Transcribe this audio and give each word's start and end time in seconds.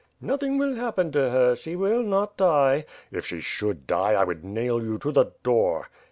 'Nothing 0.19 0.57
will 0.57 0.73
happen 0.73 1.11
to 1.11 1.29
her; 1.29 1.55
she 1.55 1.75
will 1.75 2.01
not 2.01 2.35
die." 2.35 2.85
"If 3.11 3.23
she 3.27 3.39
should 3.39 3.85
die, 3.85 4.13
I 4.13 4.23
would 4.23 4.43
nail 4.43 4.81
you 4.81 4.97
to 4.97 5.11
the 5.11 5.33
door!" 5.43 5.91